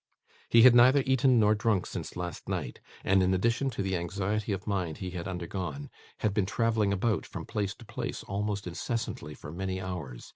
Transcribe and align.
He 0.49 0.63
had 0.63 0.73
neither 0.73 1.03
eaten 1.05 1.39
nor 1.39 1.53
drunk 1.53 1.85
since 1.85 2.15
last 2.15 2.49
night, 2.49 2.79
and, 3.03 3.21
in 3.21 3.35
addition 3.35 3.69
to 3.69 3.83
the 3.83 3.95
anxiety 3.95 4.51
of 4.51 4.65
mind 4.65 4.97
he 4.97 5.11
had 5.11 5.27
undergone, 5.27 5.91
had 6.21 6.33
been 6.33 6.47
travelling 6.47 6.91
about, 6.91 7.23
from 7.23 7.45
place 7.45 7.75
to 7.75 7.85
place 7.85 8.23
almost 8.23 8.65
incessantly, 8.65 9.35
for 9.35 9.51
many 9.51 9.79
hours. 9.79 10.27